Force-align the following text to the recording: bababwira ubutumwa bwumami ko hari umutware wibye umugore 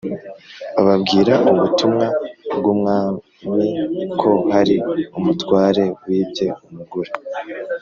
bababwira 0.75 1.33
ubutumwa 1.51 2.07
bwumami 2.57 3.69
ko 4.19 4.31
hari 4.51 4.75
umutware 5.17 5.83
wibye 6.07 6.47
umugore 6.67 7.11